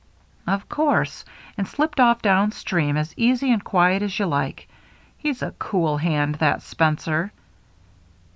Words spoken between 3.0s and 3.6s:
easy